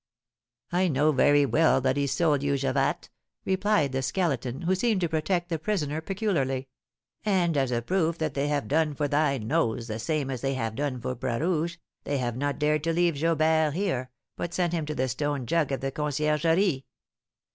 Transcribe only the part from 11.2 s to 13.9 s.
Rouge, they have not dared to leave Jobert